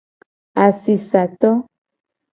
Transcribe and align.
Asisato. 0.63 1.51